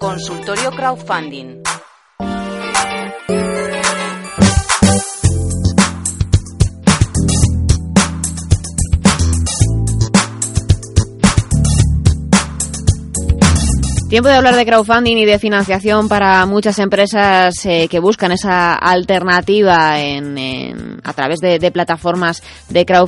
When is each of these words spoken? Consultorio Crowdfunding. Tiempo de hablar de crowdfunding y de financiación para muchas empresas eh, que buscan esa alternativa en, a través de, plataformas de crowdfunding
Consultorio 0.00 0.70
Crowdfunding. 0.70 1.62
Tiempo 14.12 14.28
de 14.28 14.34
hablar 14.34 14.56
de 14.56 14.66
crowdfunding 14.66 15.16
y 15.16 15.24
de 15.24 15.38
financiación 15.38 16.06
para 16.06 16.44
muchas 16.44 16.78
empresas 16.78 17.54
eh, 17.64 17.88
que 17.88 17.98
buscan 17.98 18.30
esa 18.32 18.74
alternativa 18.74 19.98
en, 20.00 21.00
a 21.02 21.12
través 21.14 21.40
de, 21.40 21.70
plataformas 21.70 22.42
de 22.68 22.84
crowdfunding 22.84 23.00